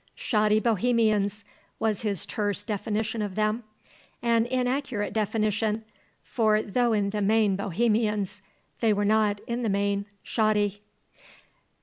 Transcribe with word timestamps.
"Shoddy 0.15 0.59
Bohemians," 0.59 1.43
was 1.77 2.01
his 2.01 2.25
terse 2.25 2.63
definition 2.63 3.21
of 3.21 3.35
them; 3.35 3.63
an 4.23 4.47
inaccurate 4.47 5.13
definition; 5.13 5.83
for 6.23 6.63
though, 6.63 6.91
in 6.91 7.11
the 7.11 7.21
main, 7.21 7.55
Bohemians, 7.55 8.41
they 8.79 8.93
were 8.93 9.05
not, 9.05 9.41
in 9.45 9.61
the 9.61 9.69
main, 9.69 10.07
shoddy. 10.23 10.81